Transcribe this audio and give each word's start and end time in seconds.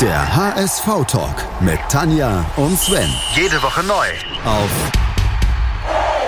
Der 0.00 0.34
HSV-Talk 0.36 1.62
mit 1.62 1.78
Tanja 1.88 2.44
und 2.56 2.76
Sven. 2.78 3.08
Jede 3.34 3.62
Woche 3.62 3.82
neu. 3.84 4.06
Auf 4.44 4.70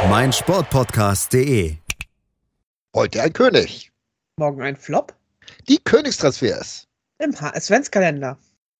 meinsportpodcast.de. 0.09 1.77
Heute 2.95 3.23
ein 3.23 3.33
König. 3.33 3.91
Morgen 4.37 4.63
ein 4.63 4.77
Flop 4.77 5.15
Die 5.69 5.79
Königstransfers. 5.79 6.87
im 7.19 7.33
HS-Kalender. 7.35 8.39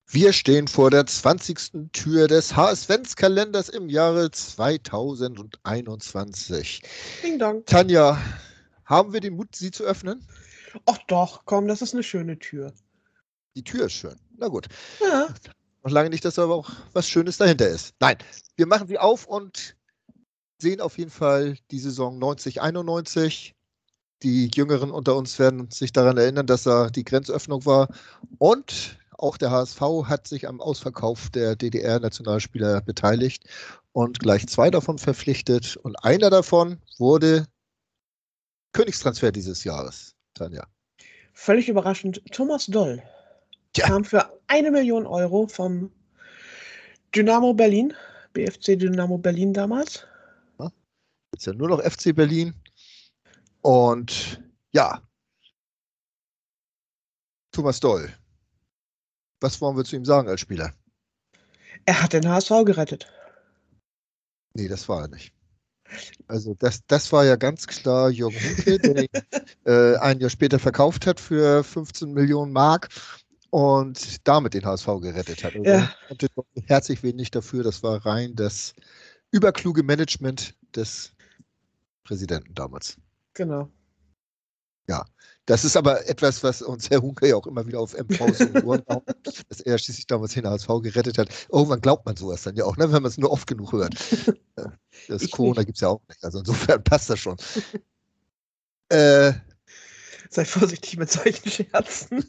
Wir 0.09 0.33
stehen 0.33 0.69
vor 0.69 0.93
der 0.93 1.05
20. 1.07 1.91
Tür 1.93 2.29
des 2.29 2.55
HS-Kalenders 2.55 3.69
im 3.71 3.89
Jahre 3.89 4.31
2021. 4.31 6.83
Ding 7.25 7.41
dong. 7.41 7.65
Tanja, 7.67 8.19
haben 8.85 9.13
wir 9.13 9.19
den 9.21 9.35
Mut, 9.35 9.57
sie 9.57 9.73
zu 9.73 9.83
öffnen? 9.83 10.25
Ach 10.87 10.99
doch, 11.09 11.43
komm, 11.45 11.67
das 11.67 11.83
ist 11.83 11.93
eine 11.95 12.05
schöne 12.05 12.39
Tür. 12.39 12.73
Die 13.57 13.65
Tür 13.65 13.87
ist 13.87 13.95
schön. 13.95 14.15
Na 14.39 14.49
gut. 14.49 14.67
Ja. 15.01 15.29
Noch 15.83 15.93
lange 15.93 16.11
nicht, 16.11 16.25
dass 16.25 16.39
aber 16.39 16.55
auch 16.55 16.71
was 16.93 17.09
Schönes 17.09 17.37
dahinter 17.39 17.69
ist. 17.69 17.95
Nein, 18.01 18.17
wir 18.57 18.67
machen 18.67 18.89
sie 18.89 18.99
auf 18.99 19.27
und 19.27 19.77
sehen 20.59 20.81
auf 20.81 20.99
jeden 20.99 21.11
Fall 21.11 21.57
die 21.71 21.79
Saison 21.79 22.19
90-91. 22.21 23.53
Die 24.23 24.51
Jüngeren 24.55 24.91
unter 24.91 25.15
uns 25.15 25.39
werden 25.39 25.71
sich 25.71 25.93
daran 25.93 26.17
erinnern, 26.17 26.47
dass 26.47 26.65
da 26.65 26.89
die 26.89 27.05
Grenzöffnung 27.05 27.67
war. 27.67 27.89
Und 28.39 28.99
auch 29.13 29.37
der 29.37 29.51
HSV 29.51 29.81
hat 30.05 30.27
sich 30.27 30.49
am 30.49 30.61
Ausverkauf 30.61 31.31
der 31.31 31.55
DDR-Nationalspieler 31.57 32.81
beteiligt 32.81 33.45
und 33.93 34.19
gleich 34.19 34.47
zwei 34.49 34.71
davon 34.71 34.99
verpflichtet. 34.99 35.77
Und 35.77 36.03
einer 36.03 36.31
davon 36.31 36.79
wurde 36.99 37.47
Königstransfer 38.73 39.33
dieses 39.33 39.65
Jahres, 39.65 40.15
Tanja. 40.35 40.67
Völlig 41.33 41.69
überraschend, 41.69 42.23
Thomas 42.33 42.67
Doll 42.67 43.03
Tja. 43.77 43.89
kam 43.89 44.05
für 44.05 44.41
eine 44.47 44.71
Million 44.71 45.07
Euro 45.07 45.47
vom 45.49 45.93
Dynamo 47.15 47.53
Berlin, 47.53 47.93
BFC 48.33 48.79
Dynamo 48.79 49.19
Berlin 49.19 49.53
damals. 49.53 50.07
Ist 51.33 51.45
ja 51.45 51.53
nur 51.53 51.69
noch 51.69 51.83
FC 51.83 52.17
Berlin. 52.17 52.55
Und 53.61 54.43
ja, 54.73 55.03
Thomas 57.53 57.79
Doll. 57.79 58.11
Was 59.41 59.61
wollen 59.61 59.77
wir 59.77 59.85
zu 59.85 59.97
ihm 59.97 60.07
sagen 60.07 60.31
als 60.31 60.41
Spieler? 60.41 60.73
Er 61.85 62.03
hat 62.03 62.15
den 62.15 62.27
HSV 62.27 62.65
gerettet. 62.65 63.13
Nee, 64.55 64.69
das 64.69 64.89
war 64.89 65.03
er 65.03 65.09
nicht. 65.09 65.35
Also 66.29 66.55
das, 66.55 66.81
das 66.87 67.13
war 67.13 67.27
ja 67.27 67.37
ganz 67.37 67.67
klar 67.67 68.09
Jürgen 68.09 68.41
Hunke, 68.41 68.79
der 68.79 69.03
ihn 69.03 69.09
äh, 69.67 69.97
ein 69.99 70.19
Jahr 70.19 70.31
später 70.31 70.59
verkauft 70.59 71.07
hat 71.07 71.21
für 71.21 71.63
15 71.63 72.13
Millionen 72.13 72.53
Mark 72.53 72.89
und 73.57 74.29
damit 74.29 74.53
den 74.53 74.67
HSV 74.67 74.87
gerettet 75.01 75.43
hat. 75.43 75.55
Also 75.55 75.65
Ja. 75.65 75.73
er 75.79 75.95
konnte 76.09 76.29
doch 76.37 76.45
herzlich 76.67 77.03
wenig 77.03 77.31
dafür. 77.31 77.63
Das 77.65 77.83
war 77.83 78.05
rein 78.05 78.37
das 78.37 78.75
überkluge 79.31 79.83
Management 79.83 80.55
des 80.75 81.15
Präsidenten 82.05 82.53
damals. 82.55 82.99
Genau. 83.33 83.71
Das 85.47 85.65
ist 85.65 85.77
aber 85.77 86.07
etwas, 86.09 86.43
was 86.43 86.61
uns 86.61 86.91
Herr 86.91 87.01
Hunke 87.01 87.29
ja 87.29 87.37
auch 87.37 87.47
immer 87.47 87.65
wieder 87.67 87.79
auf 87.79 87.95
MV 87.95 88.35
so 88.37 88.45
in 88.45 88.53
die 88.55 88.63
Ohren 88.63 88.83
haut, 88.91 89.05
dass 89.49 89.61
er 89.61 89.79
schließlich 89.79 90.07
damals 90.09 90.35
den 90.35 90.47
HSV 90.47 90.67
gerettet 90.83 91.19
hat. 91.19 91.29
Irgendwann 91.51 91.81
glaubt 91.81 92.05
man 92.05 92.17
sowas 92.17 92.43
dann 92.43 92.57
ja 92.57 92.65
auch, 92.65 92.77
ne, 92.77 92.93
wenn 92.93 93.01
man 93.03 93.07
es 93.11 93.17
nur 93.17 93.31
oft 93.31 93.47
genug 93.47 93.73
hört. 93.73 93.95
Ja, 94.59 94.73
Das 95.09 95.23
Ich 95.23 95.31
Corona 95.31 95.63
gibt 95.63 95.77
es 95.77 95.83
ja 95.83 95.89
auch 95.89 96.01
nicht. 96.09 96.23
Also 96.25 96.41
insofern 96.41 96.83
passt 96.85 97.09
das 97.11 97.19
schon. 97.21 97.37
äh, 98.89 99.33
Sei 100.31 100.45
vorsichtig 100.45 100.97
mit 100.97 101.11
solchen 101.11 101.49
Scherzen. 101.51 102.25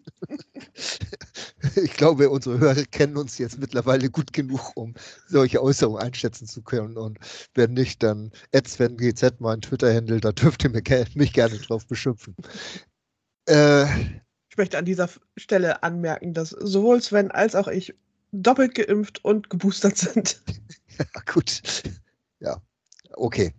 ich 1.76 1.94
glaube, 1.94 2.30
unsere 2.30 2.60
Hörer 2.60 2.84
kennen 2.86 3.18
uns 3.18 3.38
jetzt 3.38 3.58
mittlerweile 3.58 4.10
gut 4.10 4.34
genug, 4.34 4.72
um 4.76 4.94
solche 5.28 5.62
Äußerungen 5.62 6.02
einschätzen 6.02 6.48
zu 6.48 6.62
können. 6.62 6.98
Und 6.98 7.20
wenn 7.56 7.74
nicht, 7.74 8.04
dann 8.04 8.32
GZ 8.52 9.40
mein 9.40 9.62
Twitter-Handle, 9.62 10.20
da 10.20 10.32
dürft 10.32 10.64
ihr 10.64 10.70
mich, 10.70 10.84
ge- 10.84 11.06
mich 11.16 11.34
gerne 11.34 11.58
drauf 11.58 11.86
beschimpfen. 11.88 12.36
Äh, 13.48 13.86
Ich 14.50 14.58
möchte 14.58 14.78
an 14.78 14.86
dieser 14.86 15.10
Stelle 15.38 15.84
anmerken, 15.84 16.34
dass 16.34 16.50
sowohl 16.50 17.02
Sven 17.02 17.32
als 17.32 17.56
auch 17.56 17.68
ich 17.68 17.94
doppelt 18.32 18.76
geimpft 18.76 19.24
und 19.24 19.50
geboostert 19.50 19.98
sind. 19.98 20.42
Ja, 21.00 21.06
gut. 21.32 21.62
Ja, 22.40 22.60
okay. 23.14 23.54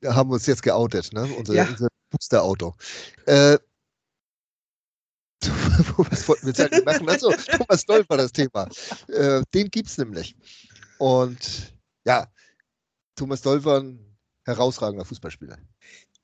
Wir 0.00 0.12
haben 0.16 0.30
uns 0.30 0.44
jetzt 0.46 0.64
geoutet, 0.64 1.12
ne? 1.12 1.24
Unser, 1.38 1.54
Ja. 1.54 1.68
unser 1.68 1.86
Booster-Auto. 2.10 2.74
Äh, 3.26 3.58
was 5.96 6.28
wollten 6.28 6.46
wir 6.46 6.52
jetzt 6.52 6.60
eigentlich 6.60 6.84
machen? 6.84 7.08
Achso, 7.08 7.32
Thomas 7.32 7.84
Doll 7.86 8.04
war 8.08 8.18
das 8.18 8.32
Thema. 8.32 8.68
Äh, 9.08 9.42
den 9.54 9.70
gibt 9.70 9.88
es 9.88 9.96
nämlich. 9.96 10.36
Und 10.98 11.72
ja, 12.04 12.26
Thomas 13.16 13.40
Doll 13.40 13.64
war 13.64 13.80
ein 13.80 14.16
herausragender 14.44 15.04
Fußballspieler. 15.04 15.56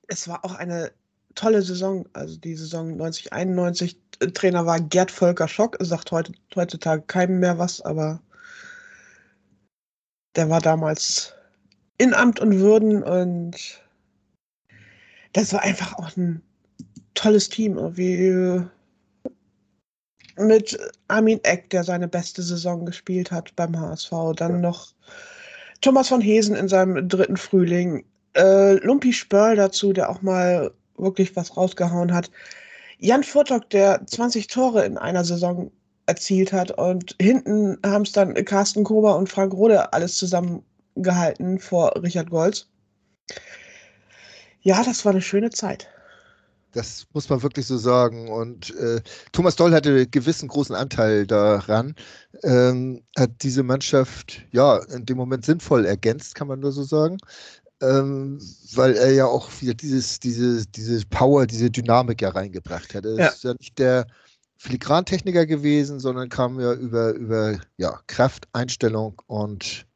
Es 0.09 0.29
war 0.29 0.45
auch 0.45 0.55
eine 0.55 0.93
tolle 1.35 1.63
Saison, 1.63 2.07
also 2.13 2.37
die 2.37 2.57
Saison 2.57 3.01
90-91. 3.01 3.97
Äh, 4.21 4.29
Trainer 4.29 4.67
war 4.67 4.81
Gerd 4.81 5.11
Volker 5.11 5.49
Schock, 5.49 5.77
sagt 5.81 6.11
heute, 6.11 6.33
heutzutage 6.55 7.03
keinem 7.03 7.41
mehr 7.41 7.59
was, 7.59 7.81
aber 7.81 8.21
der 10.35 10.51
war 10.51 10.61
damals 10.61 11.33
in 11.99 12.13
Amt 12.13 12.41
und 12.41 12.59
Würden 12.59 13.03
und 13.03 13.57
das 15.37 15.53
war 15.53 15.63
einfach 15.63 15.93
auch 15.99 16.17
ein 16.17 16.41
tolles 17.15 17.51
Team. 17.51 17.77
Irgendwie 17.77 18.63
mit 20.39 20.79
Armin 21.09 21.41
Eck, 21.45 21.69
der 21.71 21.85
seine 21.85 22.09
beste 22.09 22.43
Saison 22.43 22.87
gespielt 22.87 23.31
hat 23.31 23.55
beim 23.55 23.79
HSV. 23.79 24.11
Dann 24.37 24.63
noch 24.63 24.95
Thomas 25.83 26.09
von 26.09 26.23
Hesen 26.23 26.57
in 26.57 26.69
seinem 26.69 27.07
dritten 27.07 27.37
Frühling. 27.37 28.05
Äh, 28.35 28.75
Lumpi 28.77 29.13
Spörl 29.13 29.57
dazu, 29.57 29.93
der 29.93 30.09
auch 30.09 30.23
mal 30.23 30.71
wirklich 30.97 31.37
was 31.37 31.55
rausgehauen 31.55 32.15
hat. 32.15 32.31
Jan 32.99 33.23
Furtok, 33.23 33.69
der 33.69 34.07
20 34.07 34.47
Tore 34.47 34.87
in 34.87 34.97
einer 34.97 35.25
Saison 35.25 35.71
erzielt 36.07 36.55
hat. 36.55 36.71
Und 36.71 37.15
hinten 37.21 37.77
haben 37.85 38.03
es 38.03 38.13
dann 38.13 38.33
Carsten 38.47 38.85
Kober 38.85 39.17
und 39.19 39.29
Frank 39.29 39.53
Rode 39.53 39.93
alles 39.93 40.17
zusammengehalten 40.17 41.59
vor 41.59 41.93
Richard 42.03 42.31
Golz. 42.31 42.69
Ja, 44.67 44.83
das 44.83 45.05
war 45.05 45.13
eine 45.13 45.23
schöne 45.23 45.51
Zeit. 45.51 45.87
Das 46.73 47.07
muss 47.13 47.29
man 47.29 47.41
wirklich 47.41 47.67
so 47.67 47.79
sagen. 47.79 48.29
Und 48.29 48.75
äh, 48.75 49.01
Thomas 49.31 49.55
Doll 49.55 49.73
hatte 49.73 50.09
gewissen 50.09 50.49
großen 50.49 50.75
Anteil 50.75 51.25
daran, 51.25 51.95
ähm, 52.43 53.01
hat 53.17 53.31
diese 53.43 53.63
Mannschaft 53.63 54.45
ja 54.51 54.79
in 54.93 55.07
dem 55.07 55.19
Moment 55.19 55.45
sinnvoll 55.45 55.87
ergänzt, 55.87 56.35
kann 56.35 56.49
man 56.49 56.59
nur 56.59 56.73
so 56.73 56.83
sagen. 56.83 57.19
Ähm, 57.81 58.41
weil 58.75 58.97
er 58.97 59.13
ja 59.13 59.27
auch 59.27 59.49
wieder 59.61 59.75
dieses, 59.75 60.19
diese, 60.19 60.67
diese 60.67 61.07
Power, 61.07 61.47
diese 61.47 61.71
Dynamik 61.71 62.21
ja 62.21 62.31
reingebracht 62.31 62.93
hat. 62.93 63.05
Er 63.07 63.19
Ja. 63.19 63.29
ist 63.29 63.45
ja 63.45 63.55
nicht 63.55 63.79
der 63.79 64.09
Filigrantechniker 64.57 65.47
gewesen, 65.47 66.01
sondern 66.01 66.29
kam 66.29 66.59
ja 66.59 66.73
über, 66.73 67.13
über 67.13 67.57
ja, 67.77 68.01
Kraft, 68.09 68.49
Einstellung 68.53 69.23
und 69.29 69.87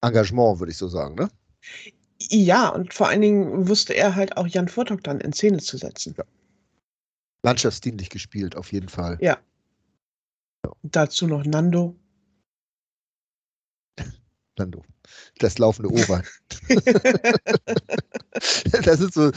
Engagement, 0.00 0.60
würde 0.60 0.72
ich 0.72 0.78
so 0.78 0.88
sagen. 0.88 1.14
Ne? 1.16 1.28
Ja, 2.30 2.68
und 2.68 2.94
vor 2.94 3.08
allen 3.08 3.20
Dingen 3.20 3.68
wusste 3.68 3.94
er 3.94 4.14
halt 4.14 4.36
auch 4.36 4.46
Jan 4.46 4.68
Furtok 4.68 5.02
dann 5.02 5.20
in 5.20 5.32
Szene 5.32 5.58
zu 5.58 5.76
setzen. 5.76 6.14
Landschaftsdienlich 7.42 8.10
gespielt, 8.10 8.56
auf 8.56 8.72
jeden 8.72 8.88
Fall. 8.88 9.18
Und 10.82 10.94
dazu 10.94 11.26
noch 11.26 11.44
Nando. 11.44 11.96
Nando. 14.58 14.84
Das 15.38 15.58
laufende 15.58 15.90
Ober. 15.90 16.22
das 18.84 19.00
ist 19.00 19.14
so, 19.14 19.30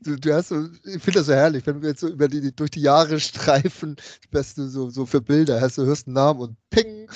du, 0.00 0.18
du 0.18 0.34
hast 0.34 0.48
so, 0.48 0.68
ich 0.84 1.02
finde 1.02 1.20
das 1.20 1.26
so 1.26 1.32
herrlich, 1.32 1.66
wenn 1.66 1.80
wir 1.80 1.90
jetzt 1.90 2.00
so 2.00 2.08
über 2.08 2.28
die, 2.28 2.54
durch 2.54 2.70
die 2.70 2.82
Jahre 2.82 3.20
streifen, 3.20 3.96
was 4.32 4.54
du 4.54 4.68
so, 4.68 4.90
so 4.90 5.06
für 5.06 5.20
Bilder 5.20 5.60
hast, 5.60 5.78
du 5.78 5.84
hörst 5.84 6.06
einen 6.06 6.14
Namen 6.14 6.40
und 6.40 6.56
ping, 6.70 7.08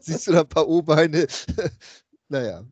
siehst 0.00 0.26
du 0.26 0.32
da 0.32 0.40
ein 0.40 0.48
paar 0.48 0.68
O-Beine. 0.68 1.26
naja. 2.28 2.64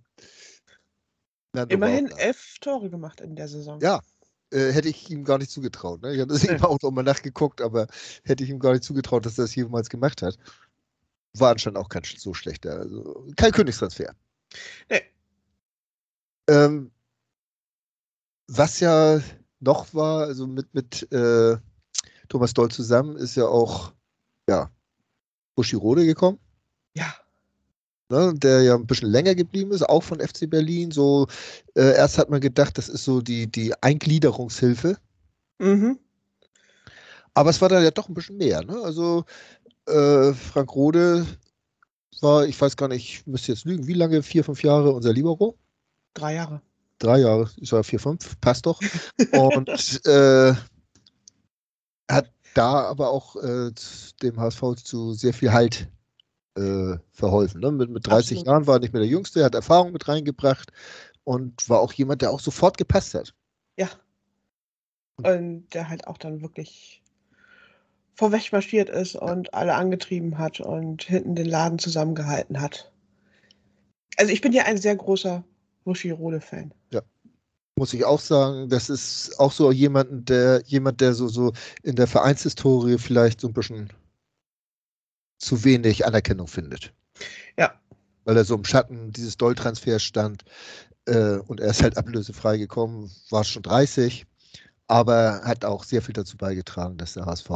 Immerhin 1.64 2.08
elf 2.08 2.58
Tore 2.60 2.90
gemacht 2.90 3.20
in 3.20 3.36
der 3.36 3.48
Saison. 3.48 3.80
Ja. 3.80 4.02
Äh, 4.52 4.70
hätte 4.70 4.88
ich 4.88 5.10
ihm 5.10 5.24
gar 5.24 5.38
nicht 5.38 5.50
zugetraut. 5.50 6.02
Ne? 6.02 6.14
Ich 6.14 6.20
habe 6.20 6.32
das 6.32 6.44
eben 6.44 6.62
auch 6.64 6.80
nochmal 6.80 7.04
nachgeguckt, 7.04 7.60
aber 7.60 7.88
hätte 8.24 8.44
ich 8.44 8.50
ihm 8.50 8.60
gar 8.60 8.72
nicht 8.72 8.84
zugetraut, 8.84 9.26
dass 9.26 9.38
er 9.38 9.44
das 9.44 9.54
jemals 9.54 9.88
gemacht 9.88 10.22
hat. 10.22 10.38
War 11.34 11.50
anscheinend 11.50 11.78
auch 11.78 11.88
kein 11.88 12.02
so 12.04 12.32
schlechter. 12.32 12.78
Also 12.78 13.26
kein 13.36 13.52
Königstransfer. 13.52 14.14
Nee. 14.88 15.02
Ähm, 16.48 16.92
was 18.46 18.78
ja 18.80 19.20
noch 19.58 19.92
war, 19.94 20.26
also 20.26 20.46
mit, 20.46 20.72
mit 20.74 21.10
äh, 21.12 21.56
Thomas 22.28 22.54
Doll 22.54 22.70
zusammen, 22.70 23.16
ist 23.16 23.34
ja 23.34 23.46
auch 23.46 23.92
ja, 24.48 24.70
Buschirode 25.56 26.06
gekommen. 26.06 26.38
Ja. 26.94 27.14
Ne, 28.08 28.34
der 28.34 28.62
ja 28.62 28.74
ein 28.74 28.86
bisschen 28.86 29.10
länger 29.10 29.34
geblieben 29.34 29.72
ist, 29.72 29.88
auch 29.88 30.02
von 30.02 30.20
FC 30.20 30.48
Berlin. 30.48 30.90
So, 30.90 31.26
äh, 31.74 31.94
erst 31.96 32.18
hat 32.18 32.30
man 32.30 32.40
gedacht, 32.40 32.78
das 32.78 32.88
ist 32.88 33.04
so 33.04 33.20
die, 33.20 33.46
die 33.46 33.72
Eingliederungshilfe. 33.82 34.96
Mhm. 35.58 35.98
Aber 37.34 37.50
es 37.50 37.60
war 37.60 37.68
dann 37.68 37.84
ja 37.84 37.90
doch 37.90 38.08
ein 38.08 38.14
bisschen 38.14 38.38
mehr. 38.38 38.64
Ne? 38.64 38.80
Also 38.82 39.24
äh, 39.86 40.32
Frank 40.32 40.74
Rode 40.74 41.26
war, 42.20 42.46
ich 42.46 42.58
weiß 42.60 42.76
gar 42.76 42.88
nicht, 42.88 43.20
ich 43.20 43.26
müsste 43.26 43.52
jetzt 43.52 43.64
lügen, 43.64 43.86
wie 43.86 43.94
lange? 43.94 44.22
Vier, 44.22 44.42
fünf 44.42 44.62
Jahre 44.62 44.92
unser 44.92 45.12
Libero? 45.12 45.58
Drei 46.14 46.34
Jahre. 46.34 46.62
Drei 46.98 47.18
Jahre, 47.18 47.50
ich 47.58 47.70
war 47.72 47.84
vier, 47.84 48.00
fünf, 48.00 48.40
passt 48.40 48.64
doch. 48.64 48.80
Und 49.32 49.68
äh, 50.06 50.54
hat 52.10 52.30
da 52.54 52.84
aber 52.84 53.10
auch 53.10 53.36
äh, 53.36 53.70
dem 54.22 54.40
HSV 54.40 54.62
zu 54.82 55.12
sehr 55.12 55.34
viel 55.34 55.52
Halt 55.52 55.90
äh, 56.56 56.98
verholfen. 57.12 57.60
Ne? 57.60 57.70
Mit, 57.70 57.90
mit 57.90 58.06
30 58.06 58.38
Absolut. 58.38 58.46
Jahren 58.46 58.66
war 58.66 58.76
er 58.76 58.80
nicht 58.80 58.92
mehr 58.92 59.02
der 59.02 59.10
Jüngste, 59.10 59.44
hat 59.44 59.54
Erfahrung 59.54 59.92
mit 59.92 60.08
reingebracht 60.08 60.72
und 61.24 61.68
war 61.68 61.80
auch 61.80 61.92
jemand, 61.92 62.22
der 62.22 62.30
auch 62.30 62.40
sofort 62.40 62.78
gepasst 62.78 63.14
hat. 63.14 63.34
Ja. 63.76 63.88
Und 65.22 65.68
der 65.72 65.88
halt 65.88 66.06
auch 66.06 66.18
dann 66.18 66.42
wirklich 66.42 67.02
vorweg 68.14 68.52
marschiert 68.52 68.88
ist 68.88 69.14
und 69.14 69.52
alle 69.54 69.74
angetrieben 69.74 70.38
hat 70.38 70.60
und 70.60 71.02
hinten 71.02 71.34
den 71.34 71.46
Laden 71.46 71.78
zusammengehalten 71.78 72.60
hat. 72.60 72.90
Also 74.16 74.32
ich 74.32 74.40
bin 74.40 74.52
ja 74.52 74.64
ein 74.64 74.78
sehr 74.78 74.96
großer 74.96 75.44
Buschi-Rode-Fan. 75.84 76.72
Ja. 76.92 77.02
Muss 77.78 77.92
ich 77.92 78.06
auch 78.06 78.20
sagen, 78.20 78.70
das 78.70 78.88
ist 78.88 79.38
auch 79.38 79.52
so 79.52 79.70
jemand, 79.70 80.30
der 80.30 80.62
jemand, 80.64 81.02
der 81.02 81.12
so, 81.12 81.28
so 81.28 81.52
in 81.82 81.96
der 81.96 82.06
Vereinshistorie 82.06 82.96
vielleicht 82.96 83.42
so 83.42 83.48
ein 83.48 83.52
bisschen 83.52 83.90
zu 85.38 85.64
wenig 85.64 86.06
Anerkennung 86.06 86.46
findet. 86.46 86.92
Ja. 87.58 87.74
Weil 88.24 88.36
er 88.36 88.44
so 88.44 88.54
im 88.54 88.64
Schatten 88.64 89.12
dieses 89.12 89.36
Doll-Transfers 89.36 90.02
stand 90.02 90.44
äh, 91.06 91.36
und 91.38 91.60
er 91.60 91.70
ist 91.70 91.82
halt 91.82 91.96
ablösefrei 91.96 92.58
gekommen, 92.58 93.10
war 93.30 93.44
schon 93.44 93.62
30, 93.62 94.26
aber 94.88 95.42
hat 95.44 95.64
auch 95.64 95.84
sehr 95.84 96.02
viel 96.02 96.14
dazu 96.14 96.36
beigetragen, 96.36 96.96
dass 96.96 97.14
der 97.14 97.26
HSV 97.26 97.50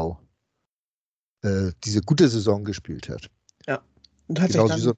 äh, 1.42 1.72
diese 1.84 2.00
gute 2.02 2.28
Saison 2.28 2.64
gespielt 2.64 3.08
hat. 3.08 3.30
Ja, 3.66 3.82
und 4.28 4.40
hat 4.40 4.52
genau 4.52 4.66
sich 4.66 4.76
dann 4.76 4.80
so, 4.80 4.92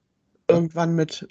irgendwann 0.48 0.94
mit 0.94 1.26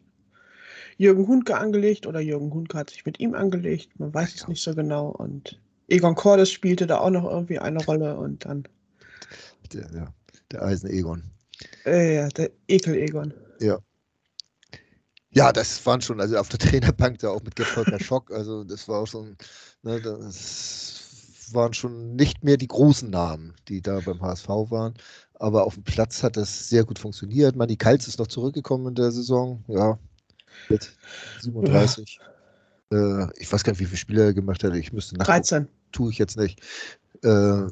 Jürgen 0.97 1.27
Hundke 1.27 1.57
angelegt 1.57 2.05
oder 2.07 2.19
Jürgen 2.19 2.51
Hundke 2.51 2.77
hat 2.77 2.89
sich 2.89 3.05
mit 3.05 3.19
ihm 3.19 3.33
angelegt, 3.33 3.99
man 3.99 4.13
weiß 4.13 4.35
ja. 4.35 4.41
es 4.41 4.47
nicht 4.47 4.63
so 4.63 4.73
genau 4.75 5.09
und 5.09 5.59
Egon 5.91 6.15
Cordes 6.15 6.49
spielte 6.49 6.87
da 6.87 6.99
auch 6.99 7.09
noch 7.09 7.25
irgendwie 7.29 7.59
eine 7.59 7.83
Rolle 7.83 8.15
und 8.15 8.45
dann. 8.45 8.63
Der, 9.73 9.89
ja, 9.93 10.13
der 10.51 10.63
Eisen-Egon. 10.63 11.23
Äh, 11.85 12.15
ja, 12.15 12.27
der 12.29 12.51
Ekel-Egon. 12.67 13.33
Ja. 13.59 13.79
Ja, 15.33 15.53
das 15.53 15.85
waren 15.85 16.01
schon, 16.01 16.19
also 16.19 16.37
auf 16.37 16.49
der 16.49 16.59
Trainerbank 16.59 17.19
da 17.19 17.29
auch 17.29 17.41
mit 17.41 17.55
Gerd 17.55 17.69
Schock, 18.03 18.31
also 18.31 18.65
das 18.65 18.87
war 18.89 18.99
auch 18.99 19.07
schon, 19.07 19.37
ne, 19.81 20.01
das 20.01 21.49
waren 21.53 21.73
schon 21.73 22.15
nicht 22.15 22.43
mehr 22.43 22.57
die 22.57 22.67
großen 22.67 23.09
Namen, 23.09 23.53
die 23.67 23.81
da 23.81 23.99
beim 23.99 24.21
HSV 24.21 24.47
waren. 24.47 24.93
Aber 25.35 25.65
auf 25.65 25.73
dem 25.75 25.83
Platz 25.83 26.21
hat 26.21 26.37
das 26.37 26.69
sehr 26.69 26.83
gut 26.83 26.99
funktioniert. 26.99 27.55
Manni 27.55 27.75
Kalz 27.75 28.07
ist 28.07 28.19
noch 28.19 28.27
zurückgekommen 28.27 28.89
in 28.89 28.95
der 28.95 29.11
Saison. 29.11 29.63
Ja, 29.67 29.97
mit 30.69 30.91
37. 31.41 32.19
Ja. 32.91 33.23
Äh, 33.23 33.29
ich 33.37 33.51
weiß 33.51 33.63
gar 33.63 33.71
nicht, 33.71 33.79
wie 33.79 33.85
viele 33.85 33.97
Spiele 33.97 34.23
er 34.25 34.33
gemacht 34.33 34.63
hat. 34.63 34.75
Ich 34.75 34.93
müsste 34.93 35.17
nach. 35.17 35.25
13. 35.25 35.67
Tue 35.91 36.11
ich 36.11 36.17
jetzt 36.17 36.37
nicht. 36.37 36.61
Äh, 37.23 37.67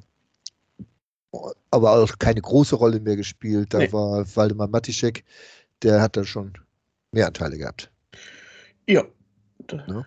aber 1.72 1.92
auch 1.92 2.18
keine 2.20 2.42
große 2.42 2.76
Rolle 2.76 3.00
mehr 3.00 3.16
gespielt. 3.16 3.74
Da 3.74 3.80
nee. 3.80 3.92
war 3.92 4.26
Waldemar 4.36 4.68
Matischek, 4.68 5.24
der 5.82 6.02
hat 6.02 6.18
da 6.18 6.24
schon 6.24 6.54
mehr 7.12 7.28
Anteile 7.28 7.58
gehabt. 7.58 7.92
Ja. 8.88 9.04
ja. 9.70 10.06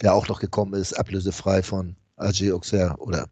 Der 0.00 0.14
auch 0.14 0.28
noch 0.28 0.40
gekommen 0.40 0.74
ist, 0.74 0.92
ablösefrei 0.92 1.62
von 1.62 1.96
AG 2.16 2.52
Auxerre 2.52 2.96
oder 2.98 3.28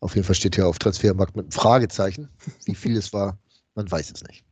auf 0.00 0.14
jeden 0.14 0.26
Fall 0.26 0.34
steht 0.34 0.56
hier 0.56 0.66
auf 0.66 0.78
Transfermarkt 0.78 1.36
mit 1.36 1.44
einem 1.44 1.52
Fragezeichen. 1.52 2.28
Wie 2.64 2.74
viel 2.74 2.96
es 2.96 3.12
war, 3.12 3.38
man 3.74 3.90
weiß 3.90 4.10
es 4.10 4.22
nicht. 4.24 4.44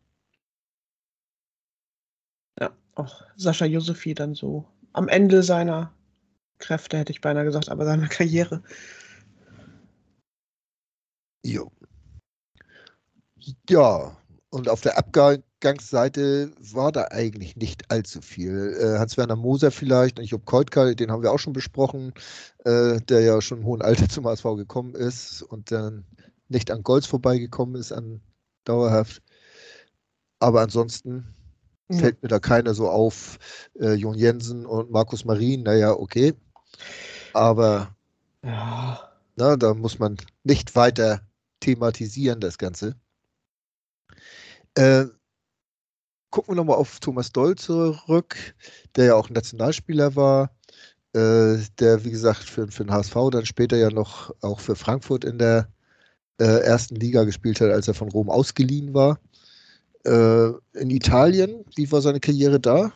Ja, 2.61 2.71
auch 2.95 3.23
Sascha 3.37 3.67
Josefi 3.67 4.15
dann 4.15 4.35
so 4.35 4.65
am 4.93 5.09
Ende 5.09 5.43
seiner 5.43 5.93
Kräfte, 6.59 6.97
hätte 6.97 7.13
ich 7.13 7.21
beinahe 7.21 7.45
gesagt, 7.45 7.69
aber 7.69 7.85
seiner 7.85 8.09
Karriere. 8.09 8.63
Jo. 11.45 11.71
Ja, 13.69 14.17
und 14.51 14.69
auf 14.69 14.83
der 14.83 14.97
Abgangsseite 14.97 16.53
war 16.73 16.93
da 16.93 17.09
eigentlich 17.11 17.57
nicht 17.57 17.91
allzu 17.91 18.21
viel. 18.21 18.77
Äh, 18.81 18.99
Hans-Werner 18.99 19.35
Moser 19.35 19.73
vielleicht 19.73 20.21
und 20.21 20.27
Job 20.27 20.47
Keutka, 20.47 20.95
den 20.95 21.11
haben 21.11 21.25
wir 21.25 21.33
auch 21.33 21.41
schon 21.41 21.53
besprochen, 21.53 22.13
äh, 22.65 23.01
der 23.01 23.21
ja 23.23 23.41
schon 23.41 23.59
im 23.59 23.65
hohen 23.65 23.83
Alter 23.83 24.09
zum 24.09 24.27
HSV 24.27 24.45
gekommen 24.57 24.95
ist 24.95 25.43
und 25.43 25.73
dann 25.73 26.05
nicht 26.49 26.71
an 26.71 26.85
Golds 26.85 27.07
vorbeigekommen 27.07 27.75
ist, 27.75 27.91
an 27.91 28.21
dauerhaft. 28.65 29.23
Aber 30.39 30.61
ansonsten 30.61 31.35
mhm. 31.89 31.99
fällt 31.99 32.23
mir 32.23 32.29
da 32.29 32.39
keiner 32.39 32.75
so 32.75 32.89
auf. 32.89 33.39
Äh, 33.81 33.95
Jon 33.95 34.15
Jensen 34.15 34.67
und 34.67 34.91
Markus 34.91 35.25
Marin, 35.25 35.65
naja, 35.65 35.93
okay. 35.93 36.35
Aber 37.33 37.95
ja. 38.45 39.01
na, 39.35 39.57
da 39.57 39.75
muss 39.75 39.99
man 39.99 40.17
nicht 40.45 40.77
weiter 40.77 41.23
thematisieren, 41.59 42.41
das 42.41 42.59
Ganze. 42.59 42.95
Äh, 44.77 45.07
gucken 46.31 46.55
wir 46.55 46.57
nochmal 46.57 46.77
auf 46.77 46.99
Thomas 46.99 47.31
Doll 47.31 47.55
zurück, 47.55 48.37
der 48.97 49.05
ja 49.05 49.15
auch 49.15 49.31
Nationalspieler 49.31 50.17
war, 50.17 50.51
äh, 51.13 51.59
der, 51.79 52.05
wie 52.05 52.11
gesagt, 52.11 52.43
für, 52.43 52.67
für 52.69 52.85
den 52.85 52.93
HSV 52.93 53.15
dann 53.31 53.47
später 53.47 53.77
ja 53.77 53.91
noch 53.91 54.35
auch 54.43 54.59
für 54.59 54.75
Frankfurt 54.75 55.25
in 55.25 55.39
der 55.39 55.69
äh, 56.41 56.63
ersten 56.63 56.97
Liga 56.97 57.23
gespielt 57.23 57.61
hat, 57.61 57.71
als 57.71 57.87
er 57.87 57.95
von 57.95 58.11
Rom 58.11 58.29
ausgeliehen 58.31 58.95
war. 58.95 59.21
Äh, 60.05 60.49
in 60.79 60.91
Italien, 60.91 61.65
wie 61.77 61.91
war 61.93 62.03
seine 62.03 62.19
Karriere 62.19 62.59
da? 62.59 62.93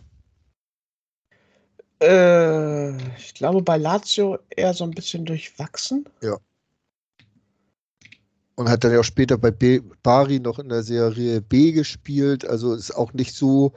Äh, 2.03 2.97
ich 3.17 3.35
glaube 3.35 3.63
bei 3.63 3.77
Lazio 3.77 4.39
eher 4.51 4.75
so 4.75 4.83
ein 4.83 4.91
bisschen 4.91 5.25
durchwachsen. 5.25 6.09
Ja 6.23 6.39
und 8.59 8.69
hat 8.69 8.83
dann 8.83 8.91
ja 8.93 8.99
auch 8.99 9.05
später 9.05 9.39
bei 9.39 9.53
B 9.53 9.81
Bari 10.03 10.41
noch 10.41 10.59
in 10.59 10.69
der 10.69 10.83
Serie 10.83 11.41
B 11.41 11.71
gespielt. 11.71 12.45
Also 12.45 12.75
ist 12.75 12.91
auch 12.91 13.13
nicht 13.13 13.37
so, 13.37 13.73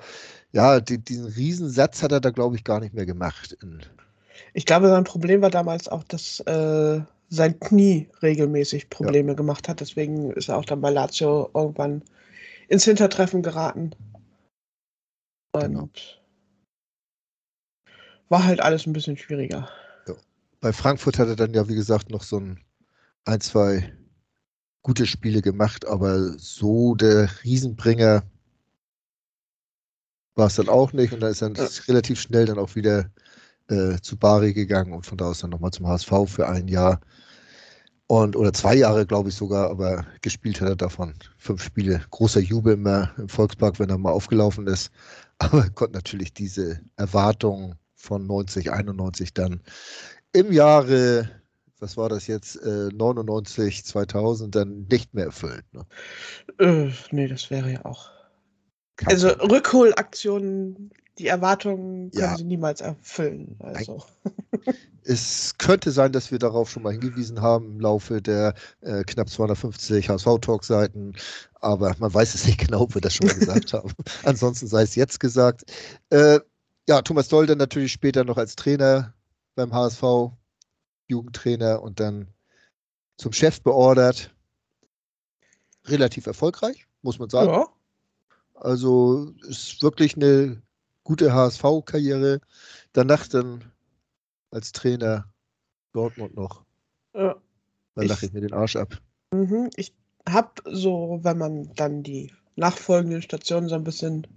ja, 0.54 0.80
die, 0.80 0.98
diesen 0.98 1.28
Riesensatz 1.28 2.01
hat 2.01 2.12
er 2.12 2.19
da, 2.19 2.31
glaube 2.31 2.56
ich, 2.56 2.63
gar 2.63 2.80
nicht 2.80 2.95
mehr 2.95 3.06
gemacht. 3.06 3.56
Ich 4.56 4.66
glaube, 4.66 4.88
sein 4.88 5.04
Problem 5.04 5.44
war 5.44 5.51
damals 5.51 5.88
auch, 5.88 6.04
dass 6.06 6.39
äh, 6.42 7.00
sein 7.30 7.60
Knie 7.60 8.10
regelmäßig 8.24 8.89
Probleme 8.89 9.30
ja. 9.30 9.36
gemacht 9.36 9.69
hat. 9.69 9.81
Deswegen 9.81 10.31
ist 10.31 10.50
er 10.50 10.57
auch 10.57 10.66
dann 10.66 10.81
bei 10.81 10.89
Lazio 10.89 11.51
irgendwann 11.54 12.01
ins 12.67 12.86
Hintertreffen 12.86 13.44
geraten. 13.44 13.91
Und 15.51 15.62
genau. 15.62 15.89
war 18.29 18.44
halt 18.44 18.62
alles 18.62 18.88
ein 18.88 18.94
bisschen 18.94 19.15
schwieriger. 19.15 19.70
Ja. 20.08 20.15
Bei 20.60 20.74
Frankfurt 20.74 21.20
hat 21.20 21.27
er 21.27 21.36
dann 21.36 21.53
ja, 21.53 21.70
wie 21.70 21.75
gesagt, 21.75 22.10
noch 22.10 22.24
so 22.24 22.39
ein, 22.39 22.60
ein 23.25 23.41
zwei 23.41 23.94
gute 24.81 25.05
Spiele 25.05 25.41
gemacht, 25.41 25.88
aber 25.88 26.38
so 26.38 26.95
der 26.95 27.29
Riesenbringer 27.43 28.23
war 30.35 30.47
es 30.47 30.55
dann 30.55 30.69
auch 30.69 30.93
nicht. 30.93 31.13
Und 31.13 31.19
da 31.21 31.29
ist 31.29 31.41
dann 31.41 31.55
ja. 31.55 31.67
relativ 31.88 32.19
schnell 32.19 32.45
dann 32.45 32.59
auch 32.59 32.75
wieder 32.75 33.09
äh, 33.67 34.00
zu 34.01 34.17
Bari 34.17 34.53
gegangen 34.53 34.93
und 34.93 35.05
von 35.05 35.17
da 35.17 35.25
aus 35.25 35.39
dann 35.39 35.51
nochmal 35.51 35.71
zum 35.71 35.88
HSV 35.88 36.11
für 36.27 36.47
ein 36.47 36.67
Jahr. 36.67 37.00
Und, 38.07 38.35
oder 38.35 38.51
zwei 38.51 38.75
Jahre, 38.75 39.05
glaube 39.05 39.29
ich 39.29 39.35
sogar, 39.35 39.69
aber 39.69 40.05
gespielt 40.21 40.59
hat 40.59 40.67
er 40.67 40.75
davon 40.75 41.13
fünf 41.38 41.63
Spiele. 41.63 42.01
Großer 42.09 42.41
Jubel 42.41 42.73
immer 42.73 43.11
im 43.17 43.29
Volkspark, 43.29 43.79
wenn 43.79 43.89
er 43.89 43.97
mal 43.97 44.11
aufgelaufen 44.11 44.67
ist. 44.67 44.91
Aber 45.38 45.67
konnte 45.69 45.95
natürlich 45.95 46.33
diese 46.33 46.81
Erwartungen 46.97 47.75
von 47.95 48.27
90, 48.27 48.71
91 48.71 49.33
dann 49.33 49.61
im 50.33 50.51
Jahre 50.51 51.40
was 51.81 51.97
war 51.97 52.09
das 52.09 52.27
jetzt, 52.27 52.55
äh, 52.57 52.89
99, 52.93 53.83
2000 53.83 54.55
dann 54.55 54.88
nicht 54.89 55.13
mehr 55.13 55.25
erfüllt. 55.25 55.65
Ne? 55.73 55.85
Äh, 56.59 56.91
nee, 57.11 57.27
das 57.27 57.50
wäre 57.50 57.71
ja 57.71 57.85
auch. 57.85 58.09
Kein 58.95 59.09
also 59.09 59.29
Rückholaktionen, 59.29 60.91
die 61.17 61.27
Erwartungen 61.27 62.11
können 62.11 62.23
ja. 62.23 62.38
sie 62.38 62.43
niemals 62.43 62.81
erfüllen. 62.81 63.55
Also. 63.59 64.03
Es 65.03 65.55
könnte 65.57 65.89
sein, 65.89 66.11
dass 66.11 66.29
wir 66.29 66.38
darauf 66.38 66.69
schon 66.69 66.83
mal 66.83 66.91
hingewiesen 66.91 67.41
haben 67.41 67.71
im 67.71 67.79
Laufe 67.79 68.21
der 68.21 68.53
äh, 68.81 69.03
knapp 69.03 69.29
250 69.29 70.07
HSV-Talk-Seiten, 70.07 71.15
aber 71.55 71.95
man 71.97 72.13
weiß 72.13 72.35
es 72.35 72.45
nicht 72.45 72.59
genau, 72.59 72.81
ob 72.81 72.93
wir 72.93 73.01
das 73.01 73.15
schon 73.15 73.25
mal 73.25 73.33
gesagt 73.33 73.73
haben. 73.73 73.91
Ansonsten 74.23 74.67
sei 74.67 74.83
es 74.83 74.93
jetzt 74.93 75.19
gesagt. 75.19 75.63
Äh, 76.11 76.39
ja, 76.88 77.01
Thomas 77.01 77.29
Doll 77.29 77.47
dann 77.47 77.57
natürlich 77.57 77.91
später 77.91 78.23
noch 78.23 78.38
als 78.38 78.55
Trainer 78.55 79.15
beim 79.55 79.73
HSV 79.73 80.03
Jugendtrainer 81.12 81.82
und 81.82 82.00
dann 82.00 82.27
zum 83.18 83.34
Chef 83.34 83.62
beordert. 83.62 84.34
Relativ 85.86 86.27
erfolgreich, 86.27 86.88
muss 87.01 87.20
man 87.20 87.30
sagen. 87.30 87.51
Ja. 87.51 87.68
Also 88.56 89.34
ist 89.48 89.82
wirklich 89.82 90.15
eine 90.15 90.62
gute 91.03 91.34
HSV-Karriere. 91.34 92.39
Danach 92.94 93.27
dann 93.27 93.63
als 94.51 94.72
Trainer 94.72 95.25
Dortmund 95.94 96.36
noch. 96.36 96.63
Ja. 97.13 97.36
Da 97.96 98.01
lache 98.03 98.25
ich 98.27 98.34
mir 98.34 98.41
den 98.41 98.53
Arsch 98.53 98.75
ab. 98.75 98.98
Mhm. 99.34 99.70
Ich 99.75 99.94
habe 100.30 100.50
so, 100.65 101.20
wenn 101.24 101.38
man 101.38 101.74
dann 101.75 102.03
die 102.03 102.32
nachfolgenden 102.56 103.22
Stationen 103.22 103.68
so 103.68 103.75
ein 103.75 103.84
bisschen 103.84 104.27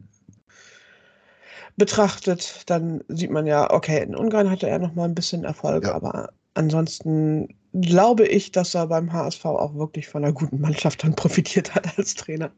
betrachtet, 1.76 2.62
dann 2.66 3.02
sieht 3.09 3.31
man 3.31 3.47
ja, 3.47 3.71
okay, 3.71 4.02
in 4.02 4.16
Ungarn 4.16 4.50
hatte 4.50 4.69
er 4.69 4.78
noch 4.78 4.95
mal 4.95 5.04
ein 5.04 5.14
bisschen 5.14 5.45
Erfolg, 5.45 5.85
Ja. 5.85 5.95
aber 5.95 6.33
ansonsten 6.54 7.49
glaube 7.73 8.26
ich, 8.26 8.52
dass 8.52 8.75
er 8.75 8.87
beim 8.87 9.12
HSV 9.12 9.44
auch 9.44 9.75
wirklich 9.75 10.08
von 10.08 10.25
einer 10.25 10.32
guten 10.32 10.61
Mannschaft 10.61 11.02
dann 11.04 11.14
profitiert 11.14 11.75
hat 11.75 11.99
als 11.99 12.14
Trainer. 12.14 12.52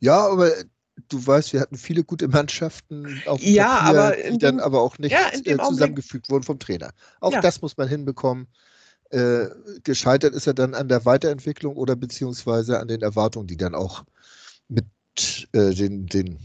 Ja, 0.00 0.26
aber 0.28 0.52
du 1.08 1.26
weißt, 1.26 1.52
wir 1.52 1.60
hatten 1.60 1.76
viele 1.76 2.04
gute 2.04 2.28
Mannschaften 2.28 3.20
auf 3.26 3.40
Ja, 3.42 3.78
Papier, 3.78 3.88
aber 4.00 4.16
die 4.16 4.38
dann 4.38 4.56
dem- 4.58 4.60
aber 4.64 4.80
auch 4.82 4.98
nicht 4.98 5.12
ja, 5.12 5.30
äh, 5.32 5.56
zusammengefügt 5.58 6.28
wurden 6.30 6.44
vom 6.44 6.58
Trainer. 6.58 6.90
Auch 7.20 7.32
Ja. 7.32 7.40
das 7.40 7.62
muss 7.62 7.76
man 7.76 7.88
hinbekommen. 7.88 8.46
Äh, 9.10 9.46
gescheitert 9.84 10.34
ist 10.34 10.46
er 10.46 10.52
dann 10.54 10.74
an 10.74 10.88
der 10.88 11.04
Weiterentwicklung 11.06 11.76
oder 11.76 11.96
beziehungsweise 11.96 12.78
an 12.78 12.88
den 12.88 13.00
Erwartungen, 13.00 13.46
die 13.46 13.56
dann 13.56 13.74
auch 13.74 14.04
mit 14.68 14.84
äh, 15.52 15.72
den, 15.74 16.06
den 16.06 16.38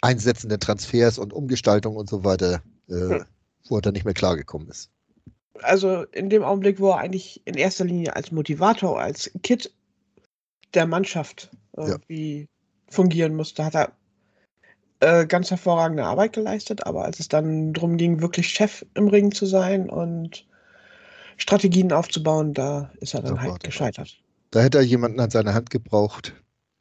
Einsätzen 0.00 0.48
der 0.48 0.58
Transfers 0.58 1.18
und 1.18 1.32
Umgestaltung 1.34 1.96
und 1.96 2.08
so 2.08 2.24
weiter, 2.24 2.62
äh, 2.88 2.94
Hm. 2.94 3.24
wo 3.68 3.76
er 3.76 3.82
dann 3.82 3.92
nicht 3.92 4.04
mehr 4.06 4.14
klargekommen 4.14 4.68
ist. 4.68 4.90
Also 5.62 6.02
in 6.12 6.30
dem 6.30 6.42
Augenblick, 6.42 6.80
wo 6.80 6.90
er 6.90 6.98
eigentlich 6.98 7.40
in 7.44 7.54
erster 7.54 7.84
Linie 7.84 8.16
als 8.16 8.32
Motivator, 8.32 9.00
als 9.00 9.30
Kit 9.42 9.72
der 10.74 10.86
Mannschaft 10.86 11.50
irgendwie 11.76 12.48
fungieren 12.88 13.34
musste, 13.34 13.64
hat 13.64 13.74
er 13.74 13.92
äh, 15.00 15.26
ganz 15.26 15.50
hervorragende 15.50 16.04
Arbeit 16.04 16.32
geleistet. 16.32 16.86
Aber 16.86 17.04
als 17.04 17.20
es 17.20 17.28
dann 17.28 17.72
darum 17.72 17.96
ging, 17.96 18.20
wirklich 18.20 18.48
Chef 18.48 18.84
im 18.94 19.08
Ring 19.08 19.32
zu 19.32 19.46
sein 19.46 19.88
und 19.88 20.46
Strategien 21.36 21.92
aufzubauen, 21.92 22.54
da 22.54 22.90
ist 23.00 23.14
er 23.14 23.22
dann 23.22 23.36
Da 23.36 23.42
war 23.42 23.50
halt 23.50 23.62
gescheitert. 23.62 24.20
Da 24.50 24.60
hätte 24.60 24.78
er 24.78 24.84
jemanden 24.84 25.20
an 25.20 25.30
seiner 25.30 25.54
Hand 25.54 25.70
gebraucht 25.70 26.34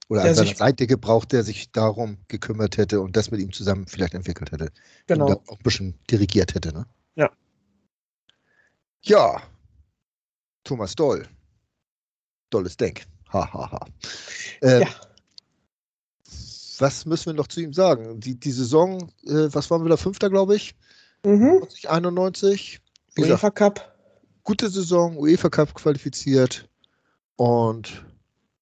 oder 0.10 0.22
Der 0.22 0.32
an 0.32 0.36
seiner 0.36 0.56
Seite 0.56 0.86
gebraucht, 0.86 1.32
der 1.32 1.44
sich 1.44 1.72
darum 1.72 2.18
gekümmert 2.28 2.78
hätte 2.78 3.02
und 3.02 3.16
das 3.16 3.32
mit 3.32 3.40
ihm 3.40 3.52
zusammen 3.52 3.88
vielleicht 3.88 4.14
entwickelt 4.14 4.52
hätte. 4.52 4.70
Genau. 5.08 5.28
Und 5.28 5.50
auch 5.50 5.58
ein 5.58 5.64
bisschen 5.64 6.00
dirigiert 6.10 6.54
hätte. 6.54 6.74
Ne? 6.74 6.86
Ja. 9.04 9.42
Thomas 10.64 10.96
Doll. 10.96 11.28
Dolles 12.50 12.78
Denk. 12.78 13.06
Ha, 13.32 13.52
ha, 13.54 13.72
ha. 13.72 13.86
Ähm, 14.62 14.82
Ja. 14.82 14.88
Was 16.80 17.06
müssen 17.06 17.28
wir 17.28 17.34
noch 17.34 17.48
zu 17.48 17.62
ihm 17.62 17.72
sagen? 17.74 18.20
Die, 18.20 18.38
die 18.40 18.52
Saison, 18.52 19.10
äh, 19.26 19.48
was 19.54 19.70
waren 19.70 19.84
wir 19.84 19.90
da? 19.90 19.98
Fünfter, 19.98 20.30
glaube 20.30 20.56
ich? 20.56 20.76
Mhm. 21.26 21.66
91. 21.88 22.80
Wie 23.16 23.22
gesagt, 23.22 23.44
UEFA 23.44 23.52
Cup. 23.52 23.96
gute 24.44 24.70
Saison, 24.70 25.16
UEFA 25.18 25.50
Cup 25.50 25.74
qualifiziert. 25.76 26.68
Und 27.36 28.04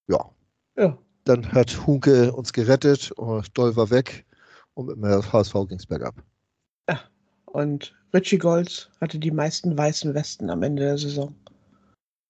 ja, 0.08 0.30
Ja. 0.78 0.98
dann 1.24 1.52
hat 1.54 1.86
Hunke 1.88 2.34
uns 2.34 2.52
gerettet 2.54 3.12
und 3.14 3.58
Doll 3.58 3.76
war 3.76 3.90
weg 3.90 4.26
und 4.74 4.88
mit 4.88 4.98
dem 4.98 5.04
HSV 5.34 5.54
ging 5.68 5.78
es 5.80 5.86
bergab. 5.86 6.16
Und 7.52 7.94
Richie 8.14 8.38
Golds 8.38 8.90
hatte 9.02 9.20
die 9.20 9.32
meisten 9.32 9.78
weißen 9.78 10.14
Westen 10.14 10.50
am 10.50 10.64
Ende 10.64 10.84
der 10.84 10.98
Saison. 10.98 11.36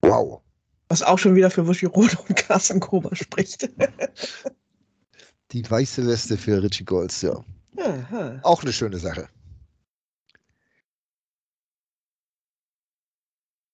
Wow. 0.01 0.41
Was 0.89 1.03
auch 1.03 1.19
schon 1.19 1.35
wieder 1.35 1.49
für 1.51 1.65
Wushi 1.67 1.85
Rode 1.85 2.17
und 2.27 2.35
Carsten 2.35 2.79
Gruber 2.79 3.15
spricht. 3.15 3.69
Die 5.51 5.69
weiße 5.69 6.05
Weste 6.07 6.37
für 6.37 6.61
Richie 6.63 6.85
Golds, 6.85 7.21
ja. 7.21 7.43
Aha. 7.77 8.39
Auch 8.43 8.63
eine 8.63 8.71
schöne 8.73 8.97
Sache. 8.97 9.27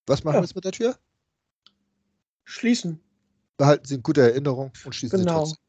Was 0.07 0.23
machen 0.23 0.35
Ja. 0.35 0.41
wir 0.41 0.45
jetzt 0.45 0.55
mit 0.55 0.65
der 0.65 0.71
Tür? 0.71 0.97
Schließen. 2.45 2.99
Behalten 3.57 3.85
Sie 3.85 3.95
in 3.95 4.03
guter 4.03 4.23
Erinnerung 4.23 4.71
und 4.85 4.93
schließen 4.95 5.19
Genau. 5.19 5.45
Sie 5.45 5.51
trotzdem. 5.53 5.66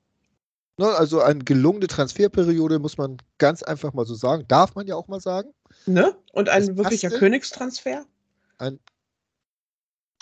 Ne, 0.78 0.86
also 0.86 1.20
eine 1.20 1.42
gelungene 1.42 1.88
Transferperiode, 1.88 2.78
muss 2.78 2.98
man 2.98 3.16
ganz 3.38 3.62
einfach 3.64 3.92
mal 3.94 4.06
so 4.06 4.14
sagen. 4.14 4.44
Darf 4.46 4.76
man 4.76 4.86
ja 4.86 4.94
auch 4.94 5.08
mal 5.08 5.20
sagen. 5.20 5.52
Ne? 5.86 6.16
Und 6.32 6.48
ein 6.48 6.66
Das 6.68 6.76
wirklicher 6.76 7.08
passte. 7.08 7.18
Königstransfer? 7.18 8.06
Ein 8.58 8.78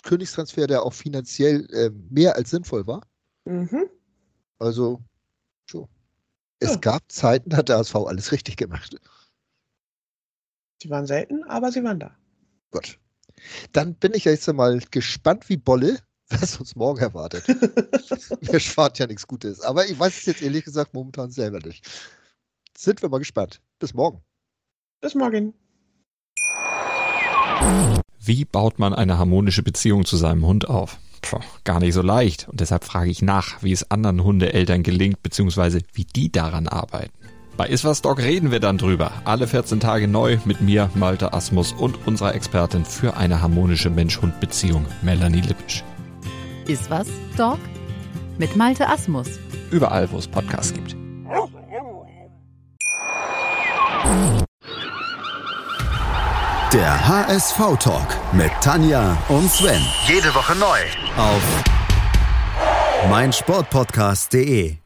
Königstransfer, 0.03 0.67
der 0.67 0.83
auch 0.83 0.95
finanziell 0.95 1.67
äh, 1.73 1.91
mehr 2.11 2.37
als 2.37 2.51
sinnvoll 2.51 2.87
war. 2.87 3.03
Mhm. 3.45 3.91
Also, 4.59 5.01
so. 5.71 5.89
Es 6.59 6.71
Ja. 6.73 6.77
gab 6.77 7.03
Zeiten, 7.13 7.51
da 7.51 7.59
hat 7.59 7.69
der 7.69 7.77
HSV 7.77 7.95
alles 7.97 8.33
richtig 8.33 8.57
gemacht. 8.57 8.97
Sie 10.83 10.89
waren 10.89 11.07
selten, 11.07 11.45
aber 11.45 11.71
sie 11.71 11.85
waren 11.85 12.01
da. 12.01 12.17
Gut. 12.71 12.99
Dann 13.73 13.95
bin 13.95 14.15
ich 14.15 14.25
jetzt 14.25 14.51
mal 14.53 14.81
gespannt 14.91 15.51
wie 15.51 15.59
Bolle, 15.59 15.99
was 16.41 16.57
uns 16.59 16.75
morgen 16.77 17.01
erwartet. 17.01 17.45
Mir 18.41 18.61
spart 18.61 18.99
ja 18.99 19.07
nichts 19.07 19.27
Gutes. 19.27 19.61
Aber 19.61 19.87
ich 19.87 19.99
weiß 19.99 20.17
es 20.19 20.27
jetzt 20.27 20.43
ehrlich 20.43 20.65
gesagt 20.65 20.95
momentan 20.95 21.31
selber 21.31 21.61
nicht. 21.61 21.87
Sind 22.77 23.03
wir 23.03 23.09
mal 23.09 23.19
gespannt. 23.19 23.61
Bis 23.79 23.95
morgen. 23.95 24.23
Bis 25.01 25.15
morgen. 25.15 25.55
Wie 28.19 28.45
baut 28.45 28.79
man 28.79 28.93
eine 28.93 29.19
harmonische 29.19 29.63
Beziehung 29.63 30.05
zu 30.05 30.17
seinem 30.17 30.45
Hund 30.45 30.69
auf? 30.69 30.99
Puh, 31.23 31.41
gar 31.65 31.81
nicht 31.81 31.95
so 31.95 32.03
leicht. 32.03 32.49
Und 32.49 32.61
deshalb 32.61 32.85
frage 32.85 33.11
ich 33.11 33.23
nach, 33.23 33.63
wie 33.63 33.73
es 33.73 33.91
anderen 33.91 34.23
Hundeeltern 34.23 34.83
gelingt, 34.83 35.23
beziehungsweise 35.23 35.81
wie 35.93 36.05
die 36.05 36.31
daran 36.31 36.69
arbeiten. 36.69 37.13
Bei 37.57 37.69
Iswas 37.69 38.03
Dog 38.03 38.19
reden 38.19 38.51
wir 38.51 38.61
dann 38.61 38.77
drüber. 38.77 39.13
Alle 39.25 39.47
14 39.47 39.81
Tage 39.81 40.09
neu 40.09 40.39
mit 40.45 40.61
mir, 40.61 40.91
Malte 40.95 41.33
Asmus 41.33 41.73
und 41.73 42.07
unserer 42.07 42.35
Expertin 42.35 42.85
für 42.85 43.17
eine 43.17 43.41
harmonische 43.41 43.89
Mensch-Hund-Beziehung, 43.89 44.85
Melanie 45.03 45.41
Lippisch. 45.41 45.83
Ist 46.67 46.91
was, 46.91 47.07
Dog? 47.37 47.59
Mit 48.39 48.57
Malte 48.57 48.89
Asmus. 48.89 49.29
Überall, 49.71 50.11
wo 50.11 50.19
es 50.19 50.27
Podcasts 50.27 50.73
gibt. 50.75 50.97
Der 56.73 57.09
HSV-Talk 57.09 58.09
mit 58.33 58.51
Tanja 58.61 59.17
und 59.29 59.51
Sven. 59.51 59.81
Jede 60.07 60.35
Woche 60.35 60.55
neu. 60.57 60.79
Auf 61.17 61.43
meinsportpodcast.de. 63.09 64.77